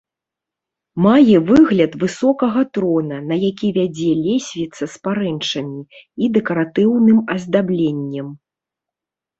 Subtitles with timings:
[1.05, 5.81] Мае выгляд высокага трона, на які вядзе лесвіца з парэнчамі
[6.23, 8.27] і дэкаратыўным аздабленнем.